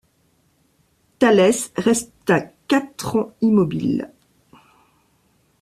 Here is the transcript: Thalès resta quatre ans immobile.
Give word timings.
Thalès 1.19 1.71
resta 1.77 2.41
quatre 2.67 3.17
ans 3.17 3.35
immobile. 3.41 4.11